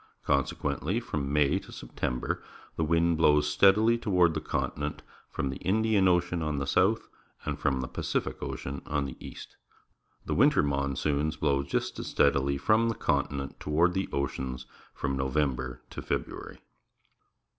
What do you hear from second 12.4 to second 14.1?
from the continent toward the